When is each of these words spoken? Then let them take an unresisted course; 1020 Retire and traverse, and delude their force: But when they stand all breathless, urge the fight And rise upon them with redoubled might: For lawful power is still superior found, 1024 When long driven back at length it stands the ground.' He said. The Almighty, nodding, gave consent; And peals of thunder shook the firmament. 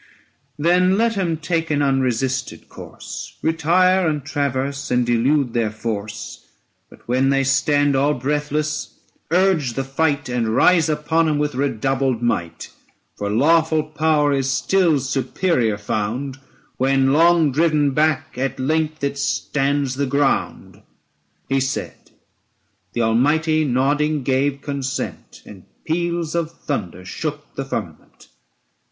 Then 0.57 0.97
let 0.97 1.13
them 1.13 1.37
take 1.37 1.69
an 1.69 1.83
unresisted 1.83 2.67
course; 2.69 3.37
1020 3.41 3.69
Retire 3.69 4.07
and 4.09 4.25
traverse, 4.25 4.89
and 4.89 5.05
delude 5.05 5.53
their 5.53 5.69
force: 5.69 6.47
But 6.89 7.07
when 7.07 7.29
they 7.29 7.43
stand 7.43 7.95
all 7.95 8.15
breathless, 8.15 8.95
urge 9.29 9.73
the 9.73 9.83
fight 9.83 10.27
And 10.27 10.55
rise 10.55 10.89
upon 10.89 11.27
them 11.27 11.37
with 11.37 11.53
redoubled 11.53 12.19
might: 12.19 12.71
For 13.15 13.29
lawful 13.29 13.83
power 13.83 14.33
is 14.33 14.49
still 14.49 14.97
superior 14.99 15.77
found, 15.77 16.37
1024 16.77 16.77
When 16.77 17.13
long 17.13 17.51
driven 17.51 17.91
back 17.91 18.35
at 18.39 18.59
length 18.59 19.03
it 19.03 19.19
stands 19.19 19.93
the 19.93 20.07
ground.' 20.07 20.81
He 21.47 21.59
said. 21.59 22.09
The 22.93 23.03
Almighty, 23.03 23.65
nodding, 23.65 24.23
gave 24.23 24.61
consent; 24.63 25.43
And 25.45 25.65
peals 25.85 26.33
of 26.33 26.49
thunder 26.51 27.05
shook 27.05 27.53
the 27.53 27.65
firmament. 27.65 28.29